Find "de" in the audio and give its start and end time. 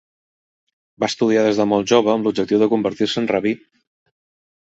1.61-1.67, 2.63-2.69